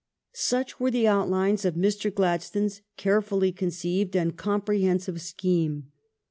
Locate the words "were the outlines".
0.79-1.63